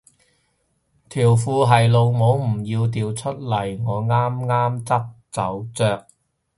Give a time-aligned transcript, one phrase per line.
[1.09, 6.07] 條褲係老母唔要掉出嚟我啱啱執走着